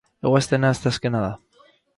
Eguaztena 0.29 0.71
asteazkena 0.77 1.23
da. 1.27 1.31